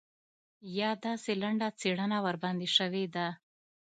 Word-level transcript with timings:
یا 0.79 0.89
داسې 1.05 1.31
لنډه 1.41 1.67
څېړنه 1.79 2.17
ورباندې 2.25 2.69
شوې 2.77 3.05
ده. 3.15 3.27